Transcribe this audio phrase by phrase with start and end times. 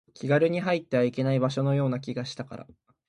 [0.15, 2.67] 気軽に入ってはいけない場所のような気がしたから